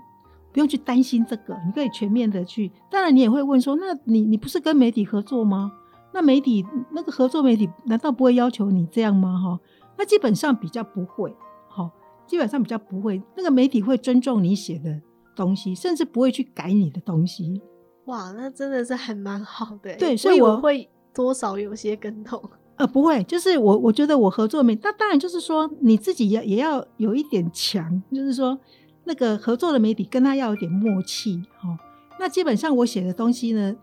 [0.52, 2.70] 不用去担心这个，你可以全面的去。
[2.90, 5.72] 当然，你也会问说，那你你不是跟媒体合作吗？
[6.14, 9.40] 那媒体那个合作媒体难道不会要求你这样吗？
[9.40, 9.60] 哈？
[9.98, 11.36] 那基本上比较不会，
[11.68, 11.92] 好，
[12.26, 13.22] 基本上比较不会。
[13.36, 15.00] 那个媒体会尊重你写的
[15.36, 17.62] 东西，甚至不会去改你的东西。
[18.06, 19.96] 哇，那真的是还蛮好的。
[19.98, 22.42] 对，所以我会多少有些跟头。
[22.78, 28.60] 呃，不会，就是我我觉得我合作媒，那当然就是说你自己也也要有一点强，就是说
[29.04, 31.44] 那个合作的媒体跟他要有点默契。
[31.64, 31.78] 哦，
[32.20, 33.76] 那基本上我写的东西呢，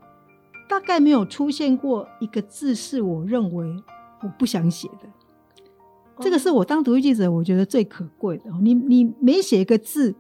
[0.68, 3.66] 大概没有出现过一个字是我认为
[4.22, 5.08] 我不想写的。
[6.20, 8.44] 这个是我当独立记者，我觉得最可贵的。
[8.60, 10.14] 你你每写一个字，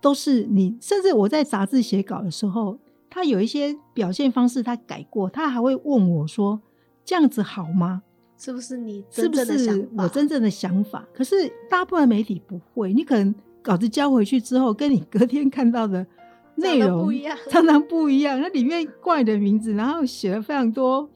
[0.00, 6.60] 都是你，甚至我在杂志写稿的时候，他有一些表现方式他改过，他还会问我说
[7.04, 8.02] ：“这样子好吗？
[8.38, 11.34] 是不是你是不是我真正的想法？”可是
[11.68, 16.06] 大部分媒体不会，你可能稿子交回去之后，跟你隔天看到的
[16.54, 17.12] 内容
[17.50, 18.40] 常常不一样。
[18.40, 21.08] 那里面挂你的名字，然后写了非常多，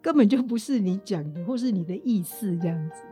[0.00, 3.02] 根本就不是你讲的，或是你的意思这样子。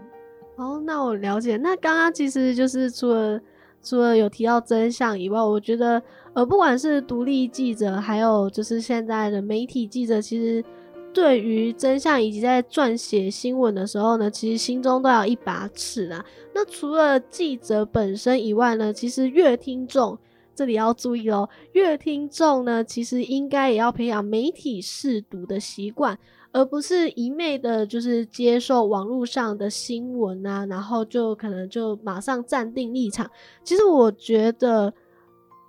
[0.57, 1.57] 哦，那我了解。
[1.57, 3.41] 那刚刚其实就是除了
[3.83, 6.01] 除了有提到真相以外，我觉得
[6.33, 10.65] 呃，不管是独立记者，还有就是现在的媒体记者，其实
[11.13, 16.25] 对于真相以及在撰写新闻的时候呢，其实心中都要一把尺啊。
[16.55, 20.17] 那除了记者本身以外呢，其实乐听众
[20.55, 26.17] 这里要注意哦，乐听众呢，其实应该也要培养媒体试读的习惯。
[26.55, 33.29] 而不是一昧的，就是接受网络上的新闻啊，然后就可能就马上站定立场。
[33.65, 34.95] 其实我觉得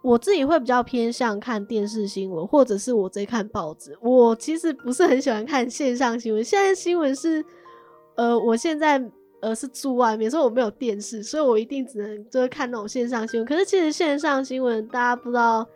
[0.03, 3.97] 我自己会比较偏向看电视新闻，或者是我在看报纸。
[3.99, 6.43] 我其实不是很喜欢看线上新闻。
[6.43, 7.43] 现在新闻是，
[8.15, 9.03] 呃，我现在
[9.41, 13.47] 呃是住外面，所以我没有电视，所以我一定只能就是看那种线上新闻。
[13.47, 15.67] 可是其实线上新闻大家不知道，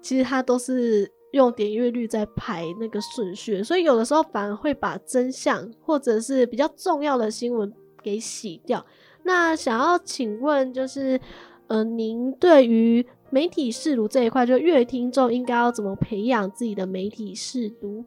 [0.00, 1.12] 其实它都是。
[1.32, 8.84] 用点阅率在排那个顺序，所以有的时候反而会把真相或者是比较重要的新闻给洗掉。
[9.24, 11.20] 那想要请问，就是
[11.66, 18.02] 呃，您对于媒体视读这一块，就阅听众应该要怎么培养自己的媒体视读？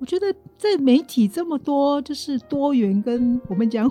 [0.00, 3.88] 我觉得在媒体这么多就是多元跟我们讲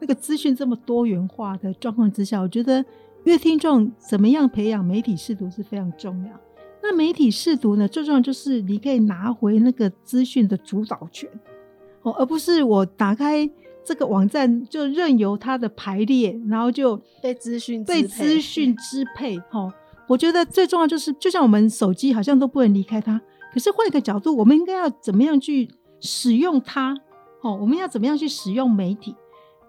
[0.00, 2.84] 那个资讯这么多元化的状况之下，我觉得
[3.24, 6.32] 阅听众怎么样培养媒体视读是非常重要。
[6.82, 7.86] 那媒体试读呢？
[7.86, 11.28] 最重要就是你可以拿回那个资讯的主导权，
[12.02, 13.48] 哦，而不是我打开
[13.84, 19.38] 这个网站就任由它的排列，然后就被资讯被资 讯支配。
[19.50, 19.72] 哈，
[20.08, 23.20] 我觉得最重要就是，就像我们手机好像都不能离开它，
[23.52, 25.68] 可是换一个角度，我们应该要怎么样去
[26.00, 26.96] 使用它？
[27.42, 29.14] 哦，我们要怎么样去使用媒体？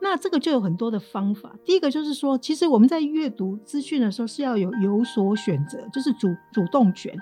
[0.04, 1.56] 那这个就有很多的方法。
[1.64, 7.16] 第一个就是说，其实我们在阅读资讯的时候是要有有所选择，就是主主动权，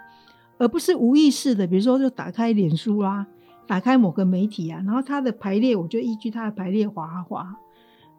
[0.57, 1.67] 而不是无意识的。
[1.67, 3.27] 比如说，就打开脸书啦，
[3.67, 7.53] 打开某个媒体啊，然后它的排列，我就依据它的排列划划。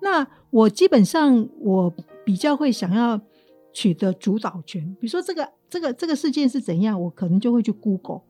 [0.03, 1.93] 那我基本上我
[2.25, 3.21] 比较会想要
[3.73, 4.95] 取得主导权。
[5.01, 8.21] 比如说，这个这个这个事件是怎样，我可能就会去 Google。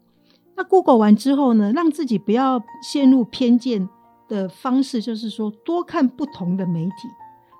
[0.56, 3.88] 那 Google 完之后呢，让自己不要陷入偏见
[4.30, 7.08] 的方式，就是说多看不同的媒体，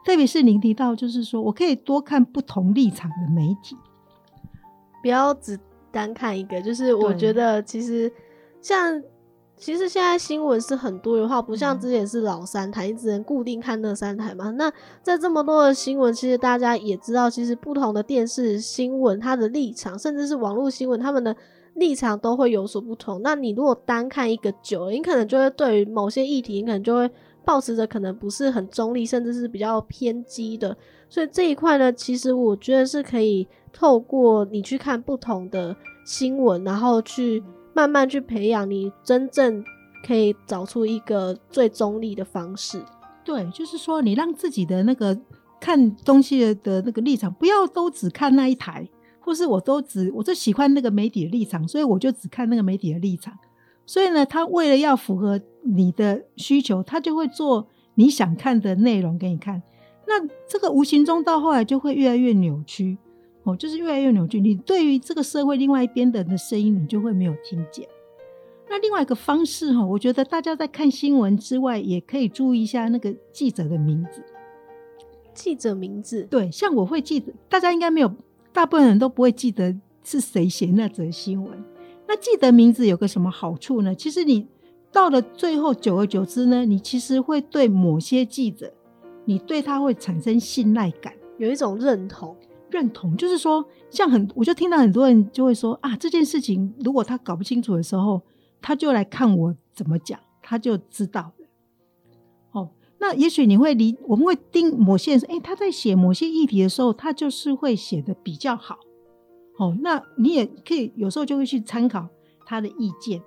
[0.07, 3.77] 特别是您提到，就是说我可以多看不同立场的媒体，
[5.03, 5.59] 不要只
[5.91, 6.63] 单看一个。
[6.63, 8.11] 就是我觉得其实
[8.63, 9.03] 像。
[9.63, 14.51] 其实现在新闻是很多元化，不像之前是老三台，你只能固定看那三台嘛。
[14.53, 21.37] 那在这么多的新闻，其实大家也知道，其实不同的电视新闻，它的立场，甚至是网络新闻，他们的
[21.75, 23.21] 立场都会有所不同。
[23.23, 27.11] 那你如果单看一个酒，你可能就会对于某些议题，你可能就会
[27.45, 30.77] 保持着可能不是很中立，甚至是比较偏激的。
[31.09, 37.43] 所以这一块呢，其实我觉得是可以透过你去看不同的新闻，然后去。
[37.73, 39.65] 慢慢去培养你真正
[40.05, 42.83] 可以找出一个最中立的方式。
[43.25, 45.17] 对，就是说你让自己的那个
[45.61, 48.87] 看东西的那个立场，不要都只看那一台，
[49.31, 53.33] 或是我都只我就喜欢那个媒体的立场，所以我就只看那个媒体的立场。
[53.87, 59.63] 所以呢，他为了要符合你的需求，他就会做你想看的内容给你看。
[60.09, 62.99] 那这个无形中到后来就会越来越扭曲。
[63.45, 64.41] 哦，就是越来越扭曲。
[64.41, 67.87] 你对于这个社会另外一边的人的声音，你就会没有听见。
[68.69, 74.25] 那另外一个方式哈，我觉得大家在看新闻之外，也可以注意一下那个记者的名字。
[75.33, 78.13] 记者名字，对，像我会记得，大家应该没有，
[78.53, 81.65] 大部分人都不会记得是谁写那则新闻。
[82.07, 83.95] 那记得名字有个什么好处呢？
[83.95, 84.47] 其实你
[84.91, 88.73] 到了最后，久而久之呢，你其实会对某些记者，
[89.25, 92.37] 你对他会产生信赖感，有一种认同。
[92.69, 98.23] 认同就是说，像很，我就听到很多人就会说啊，这件事情如果他搞不清楚的时候，
[98.63, 101.33] 他就来看我怎么讲，他就知道
[103.01, 108.79] 那也许你会理，我们会盯某些人，哎，他在写某些议题的时候，他就是会写的比较好。
[109.59, 112.07] 哦，那你也可以有时候就会去参考
[112.45, 113.21] 他的意见。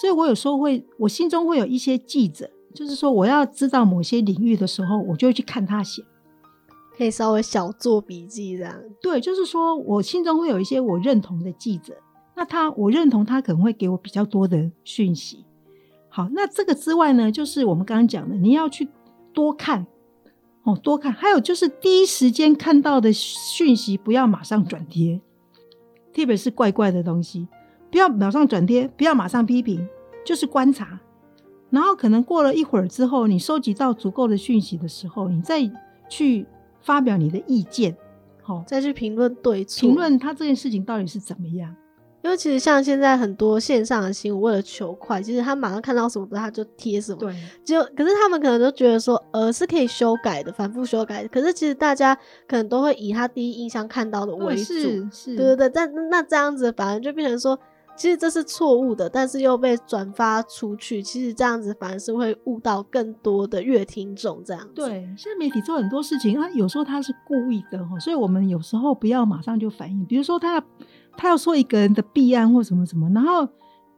[0.00, 6.02] 所以我有时候会，我心中会有一些记者，就是说我要知道某些领域的时候，我就会去看他写。
[6.96, 11.96] 可以稍微小做笔记这样，对，就是说我心中会有一些我认同的记者，
[12.36, 15.44] 那他我认同他可能会给我比较多的讯息。
[16.08, 18.86] 好，那这个之外呢，就是我们刚刚讲的，你要去
[19.32, 19.86] 多看。
[20.62, 25.20] 哦，多看，还有就是第一时间看到的讯息，不要马上转贴，
[26.12, 27.48] 特别是怪怪的东西，
[27.90, 29.88] 不要马上转贴，不要马上批评，
[30.24, 31.00] 就是观察，
[31.70, 35.60] 然后可能过了一会儿之后，你收集到足够的讯息的时候，你再
[36.08, 36.46] 去。
[36.82, 37.94] 发表你的意见，
[38.42, 41.76] 好，再去评论对错，评论他这件事情到底是怎么样。
[42.22, 51.28] 因为其实像现在很多线上的新闻，为了求快，其实他马上看到什么他就贴什么，对，就可是他们可能都觉得说，呃，是可以修改的，反复修改的。
[51.28, 52.14] 可是其实大家
[52.46, 54.64] 可能都会以他第一印象看到的为主，
[55.10, 55.68] 是，对对对。
[55.70, 57.58] 但那这样子反而就变成说。
[57.96, 64.42] 其实这是错误的，但是又被转发出去，其实这样子反而是会误导更多的乐听众。
[64.42, 70.06] 这样子，对，现在媒体做很多事情，他有时候他是故意的哈，所以我们有时候不要马上就反应。
[70.06, 70.64] 比如说，他要
[71.16, 73.48] 他要说一个人的弊案或什么什么，然后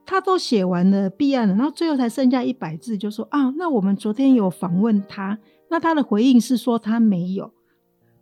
[0.04, 5.38] 他都写完了弊案了，然后最后才剩下一百字，就说啊，那我们昨天有访问他，
[5.70, 7.52] 那他的回应是说他没有，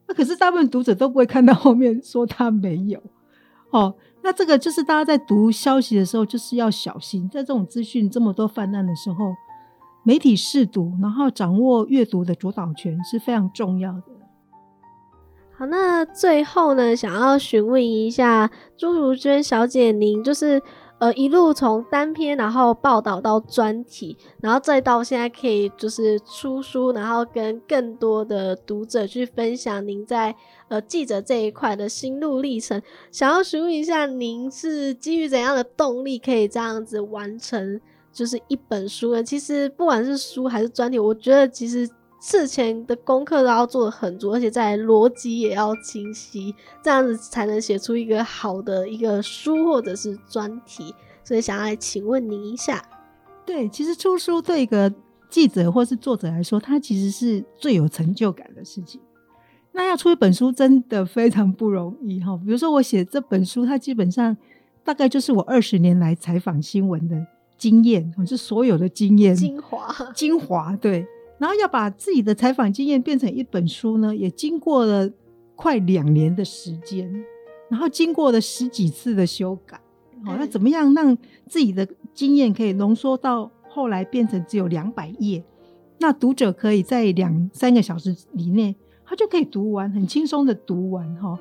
[0.07, 3.03] 那可是大部分读者都不会看到后面说他没有，
[3.71, 3.95] 哦。
[4.23, 9.33] 那这个就是大家在读消息的时候，就是要小心，在这种资讯这么多泛滥的时候，
[10.03, 14.20] 媒体试读，然后掌握阅读的主导权是非常重要的。
[15.61, 20.63] 好，那最后呢，想要询问一下朱如娟小姐，您就是。
[21.01, 30.37] 呃，一路从单篇，然后报道到专题，然后再到现在可以就是出书，然后跟更多的读者去分享您在
[30.69, 32.83] 呃记者这一块的心路历程。
[33.11, 37.81] 想要询问一下，您是基于怎样的动力可以这样子完成
[38.13, 39.25] 就是一本书呢？
[39.25, 41.89] 其实不管是书还是专题，我觉得其实。
[42.21, 50.95] 事前的功课都要做的很足，而且在逻辑也要清晰，这样子才能写出一个好的一个书或者是专题。
[51.25, 52.85] 所以想来请问您一下，
[53.47, 54.93] 对，其实出书对一个
[55.31, 59.01] 记者或是作者来说，它其实是最有成就感的事情。
[59.73, 62.37] 那要出一本书真的非常不容易哈。
[62.45, 64.37] 比如说我写这本书，它基本上
[64.85, 67.25] 大概就是我二十年来采访新闻的
[67.57, 71.07] 经验，就所有的经验精华，精华对。
[71.41, 75.11] 然后要把自己的采访经验变成一本书呢，也经过了
[75.57, 77.11] 快两年的时间，
[77.71, 79.81] 然后经过了十几次的修改。
[80.23, 81.17] 好，那怎么样让
[81.49, 85.43] 自己的经验可以浓缩到后来变成只有两百页？
[85.99, 88.77] 那读者可以在两三个小时以内，
[89.07, 91.39] 他就可以读完，很轻松的读完哈。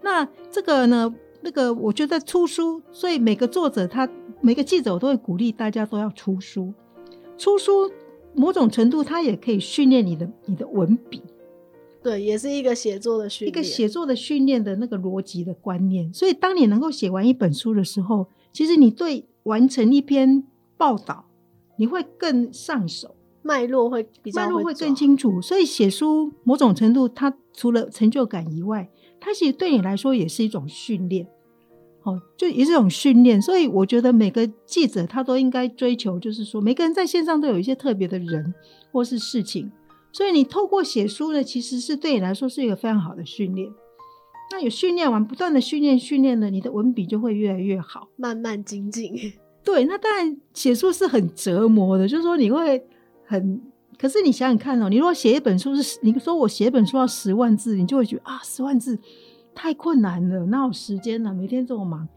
[0.00, 4.08] 那这个呢，那个我觉得出书，所以每个作者他
[4.40, 6.72] 每个记者我都会鼓励大家都要出书，
[7.36, 7.90] 出书
[8.34, 11.22] 某种程度它也可以训练你的你的文笔，
[12.02, 16.12] 对，也是一个写作的训练，一个写作的训练的那个逻辑的观念。
[16.12, 20.44] 所以当你能够写完一本书的时候，其实你对完成一篇
[20.76, 21.26] 报道，
[21.76, 23.16] 你会更上手。
[23.46, 28.88] 脉络会比较脉络会更清楚，所以写书某种程度，它除了成就感以外，
[29.20, 31.28] 它其实对你来说也是一种训练，
[32.04, 33.42] 哦，就也是一种训练。
[33.42, 38.54] 所以我觉得每个记者他都应该追求，就是说每个人在线上都有一些特别的人
[38.92, 39.70] 或是事情，
[40.12, 43.68] 所以你透过写书呢，其实是对你来说是一个非常好的训练。
[44.52, 49.12] 那有训练完，不断的训练训练呢，你的文笔就会越来越好，慢慢精进。
[49.64, 52.82] 对，那当然写书是很折磨的，就是说你会。
[53.26, 53.58] 很，
[53.98, 58.98] 可是你想想看哦，你如果写一本书是，你说我写一本书要十万字，你就会觉得啊，十万字
[59.54, 61.32] 太困难了，哪有时间呢？
[61.32, 62.08] 每天这么忙。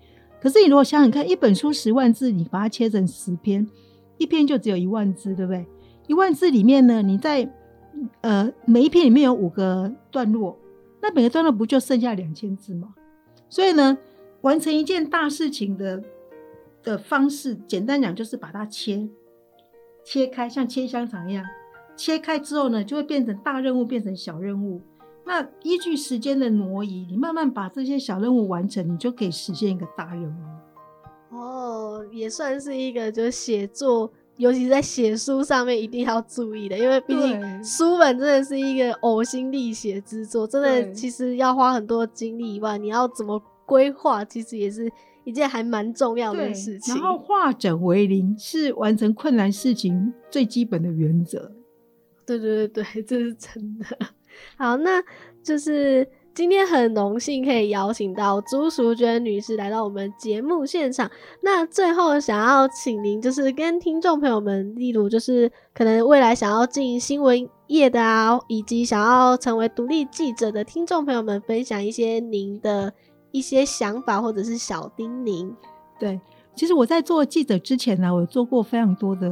[0.42, 3.68] 可是你如果想想看，一本书十万字，你把它切成十篇，
[4.18, 5.66] 一篇就只有一万字，对不对？
[6.08, 7.50] 一万字里面呢，你在
[8.22, 10.58] 呃每一篇里面有五个段落，
[11.02, 12.94] 那每个段落不就剩下两千字吗？
[13.50, 13.98] 所以呢，
[14.42, 16.04] 完成一件大事情的
[16.84, 19.08] 的方式，简单讲就是把它切。
[20.04, 21.44] 切开像切香肠一样，
[21.98, 24.80] 切开之后呢，就会变成大任务变成小任务。
[25.28, 31.38] 那依据时间的挪移，你慢慢把这些小任务完成，你就可以实现一个大任务。
[31.38, 44.90] 哦，也算是一个就是写作，尤其是在写书上面一定要注意的，因为毕竟书本真的是一个呕心沥血之作，真的其实要花很多精力以外，你要怎么规划，其实也是。
[45.26, 46.96] 一件还蛮重要的事情。
[46.96, 51.52] 然后化整为零是完成困难事情最基本的原则。
[52.26, 53.86] 对对对对，这是真的。
[54.58, 55.04] 好，那
[55.44, 61.10] 就是今天很荣幸可以邀请到朱淑娟女士来到我们节目现场。
[61.42, 72.94] 那最后想要请您，就是跟听众朋友们，例如就是可能未来想要进新闻业的啊，以及想要成为独立记者的听众朋友们，分享一些您的。
[73.34, 75.54] 一些想法或者是小叮咛，
[76.00, 76.20] 对，
[76.56, 79.30] 其实我在做记者之前呢，我做过非常多的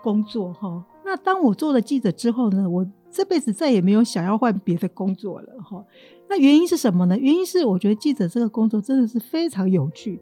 [0.00, 0.82] 工作哈。
[1.04, 5.84] 那当我做了记者之后呢，我这辈子再也没有想要换别的工作了哈。
[6.28, 7.18] 那原因是什么呢？
[7.18, 10.18] 原因是我觉得记者这个工作真的是非常有趣，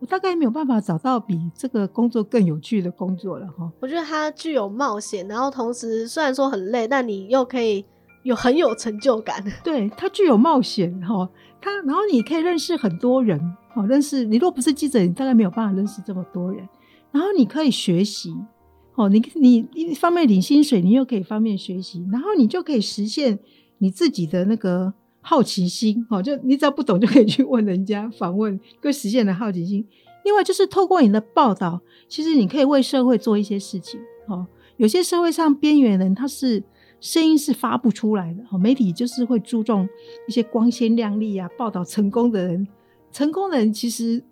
[0.00, 3.70] 我大概没有办法找到比这个工作更有趣的工作了哈。
[3.80, 7.84] 我觉得它具有冒险，然后同时虽然说很累，但你又可以。
[8.24, 11.28] 有很有成就感， 对它具有冒险哈，
[11.60, 13.36] 它然后你可以认识很多人，
[13.74, 14.36] 好认识你。
[14.36, 16.68] 若不是记者，你大概没有办法认识这么多人。
[17.10, 18.32] 然后你可以学习，
[18.94, 23.38] 哦，你你一方面领薪水，你又可以方面学习，然后你就可以实现
[23.78, 29.86] 你自己的那个好奇心，哦，就你只要不懂就可以去问人家访问，会实现的好奇心。
[30.24, 36.62] 另外就是透过你的报道，其实你可以为社会做一些事情，哦，有些社会上边缘人他是。
[37.02, 39.88] 声音是发不出来的，哦媒体就是会注重
[40.28, 42.68] 一些光鲜亮丽啊，报道成功的人。
[43.10, 44.22] 成功的人其实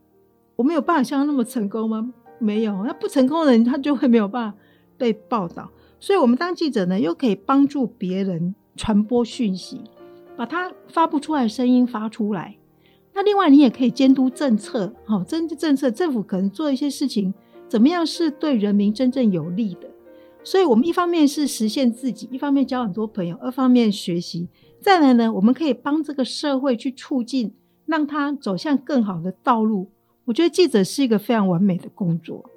[0.55, 2.15] 我没有办法像他那么成功吗？
[2.41, 4.59] 没有，那不成功的人他就会没有办法
[4.99, 5.71] 被报道。
[6.01, 9.83] 所以，我们当记者呢，又可以帮助别人传播讯息，
[10.37, 12.57] 把他发不出来的声音发出来。
[13.13, 17.35] 那另外，你也可以监督政策，好，政政策政府可能做一些事情，
[17.69, 19.91] 怎么样是对人民真正有利的。
[20.43, 24.49] 所以，我们一方面是实现自己，一方面交很多朋友，二方面学习。
[24.81, 27.53] 再来呢，我们可以帮这个社会去促进，
[27.85, 29.91] 让他走向更好的道路。
[30.31, 32.49] 我觉得记者是一个非常完美的工作，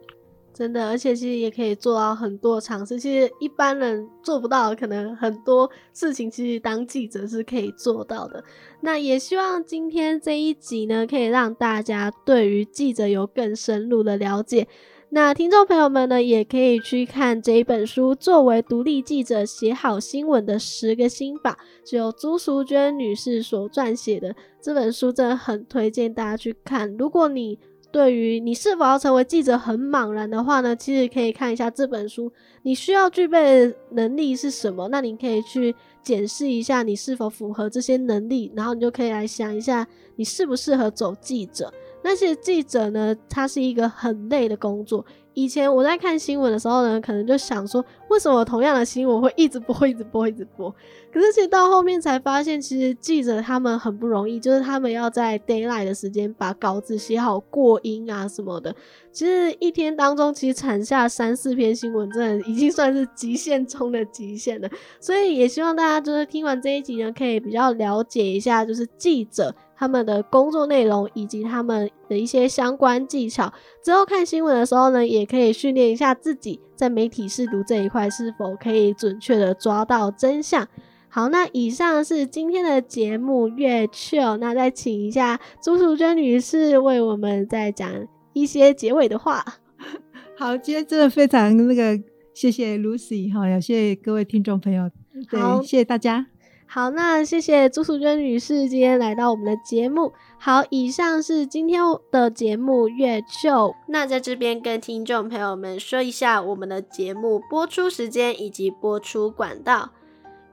[0.53, 2.99] 真的，而且其实也可以做到很多尝试。
[2.99, 8.43] 其实一般人做不到，可能很多事情其实当记者是可以做到的。
[8.81, 14.67] 那也希望今天这一集呢，可以让大家对于记者有更深入的了解。
[15.15, 21.55] 那听众朋友们呢，也可以去看这一本书，作为独立记者写好新闻的十个心法，
[21.85, 24.35] 是由朱淑娟女士所撰写的。
[24.59, 26.91] 这本书真的很推荐大家去看。
[26.97, 27.59] 如果你
[27.91, 32.31] 对于你是否要成为记者很茫然的话呢，其实可以看一下这本书。
[32.63, 34.87] 你需要具备的能力是什么？
[34.87, 41.71] 那你可以去检视一下你是否符合这些能力，然后你就可以来想一下，你适不适合走记者。
[42.03, 45.05] 那些记者呢，他是一个很累的工作。
[45.35, 50.69] 以前我在看新闻的时候呢，可能就想说，为什么同样的新闻会一直播、一直播、一直播？
[51.11, 58.75] 可是其实到后面才发现，其实记者他们很不容易，就是他们要在 d a y l i g h t 的时间把稿子写好、过音啊什么的。
[59.11, 64.69] 其实一天当中，其实产下三四篇新闻，真的已经算是极限中的极限了。
[64.99, 73.51] 所以也希望大家就是听完这一集呢，可以比较了解一下，就是记者他们的工作内容以及他们的一些相关技巧。
[73.83, 80.67] 之后看新闻的时候呢，也可以训练一下自己在媒体试读这一块是否可以准确的抓到真相。
[81.09, 87.87] 好，那以上是今天的节目月 chill，那再请一下朱淑娟女士为我们再讲
[88.33, 89.45] 一些结尾的话。
[90.35, 92.01] 好，今天真的非常那个，
[92.33, 94.89] 谢谢 Lucy 哈，也谢谢各位听众朋友，
[95.29, 96.32] 对，谢谢大家。
[96.73, 100.11] 好，那谢谢朱淑娟女士今天来到我们的节目。
[100.39, 109.91] 好，以上是今天的节目月 chill，那在这边跟听众朋友们说一下我们的节目播出时间以及播出管道。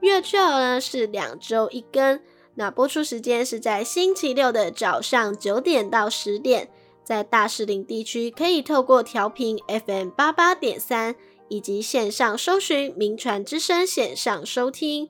[0.01, 2.19] 月 chill 呢是两周一更，
[2.53, 6.69] 那播出时间是在星期六的早上九点到十点，
[7.03, 11.15] 在大石林地区可以透过调频 FM 八八点三
[11.47, 15.09] 以及线上搜寻名传之声线上收听。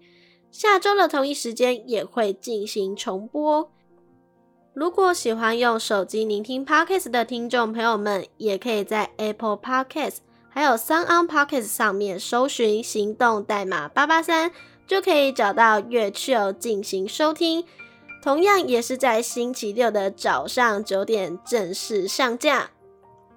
[0.51, 3.71] 下周的同一时间也会进行重播。
[4.73, 10.17] 如果喜欢用手机聆听 Podcast 的听众朋友们，也可以在 Apple Podcast
[10.49, 14.51] 还有 Sound On Podcast 上面搜寻行动代码八八三。
[14.87, 17.63] 就可以找到月 chill 进行收听，
[18.21, 22.71] 同样也是在星期六的早上九点正式上架。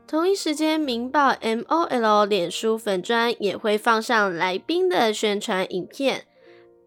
[0.05, 1.89] 同一时间，《明报 MOL》
[2.27, 6.27] 脸书粉专也会放上来宾的宣传影片。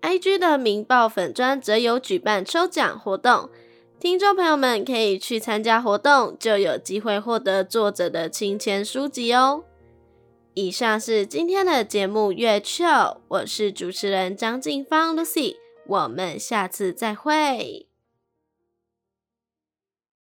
[0.02, 3.50] IG 的《明报》粉专则有举办抽奖活动，
[4.00, 9.64] 听众朋友们可以去参加活动，就有机会获得作者的亲签书籍哦。
[10.54, 15.56] 以上是今天的节目月俏我是主持人张静芳 Lucy，
[15.88, 17.87] 我们下次再会。